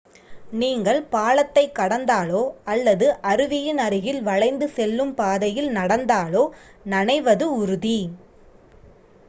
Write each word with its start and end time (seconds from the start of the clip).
நீங்கள் 0.51 0.99
பாலத்தைக் 1.09 1.75
கடந்தாலோ 1.79 2.41
அல்லது 2.65 3.07
அருவியின் 3.23 3.77
அருகில் 3.77 4.21
வளைந்து 4.21 4.67
செல்லும் 4.69 5.13
பாதையில் 5.13 5.69
நடந்தாலோ 5.69 6.43
நனைவது 6.85 7.47
உறுதி 7.57 7.99